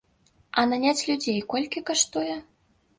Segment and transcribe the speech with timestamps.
[0.61, 2.45] А наняць людзей колькі каштуе?